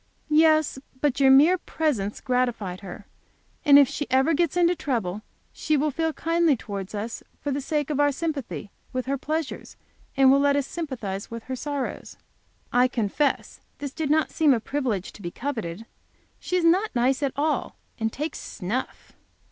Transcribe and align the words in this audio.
"Yes, 0.31 0.79
but 0.99 1.19
your 1.19 1.29
mere 1.29 1.59
presence 1.59 2.21
gratified 2.21 2.79
her. 2.79 3.05
And 3.63 3.77
if 3.77 3.87
she 3.87 4.07
ever 4.09 4.33
gets 4.33 4.57
into 4.57 4.73
trouble, 4.75 5.21
she 5.53 5.77
will 5.77 5.91
feel 5.91 6.11
kindly 6.11 6.57
towards 6.57 6.95
us 6.95 7.21
for 7.39 7.51
the 7.51 7.61
sake 7.61 7.91
of 7.91 7.99
our 7.99 8.11
sympathy 8.11 8.71
with 8.93 9.05
her 9.05 9.15
pleasures, 9.19 9.77
and 10.17 10.31
will 10.31 10.39
let 10.39 10.55
us 10.55 10.65
sympathize 10.65 11.29
with 11.29 11.43
her 11.43 11.55
sorrows." 11.55 12.17
I 12.73 12.87
confess 12.87 13.61
this 13.77 13.93
did 13.93 14.09
not 14.09 14.31
seem 14.31 14.55
a 14.55 14.59
privilege 14.59 15.11
to 15.13 15.21
be 15.21 15.29
coveted. 15.29 15.85
She 16.39 16.55
is 16.57 16.65
not 16.65 16.95
nice 16.95 17.21
at 17.21 17.33
all, 17.35 17.75
and 17.99 18.11
takes 18.11 18.39
snuff. 18.39 19.13